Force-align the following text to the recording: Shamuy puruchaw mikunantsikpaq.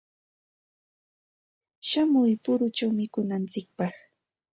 Shamuy 1.89 2.31
puruchaw 2.43 2.91
mikunantsikpaq. 2.97 3.93